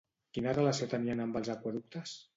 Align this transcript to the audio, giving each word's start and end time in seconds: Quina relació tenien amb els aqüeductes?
Quina 0.37 0.55
relació 0.57 0.87
tenien 0.95 1.23
amb 1.27 1.39
els 1.41 1.53
aqüeductes? 1.57 2.17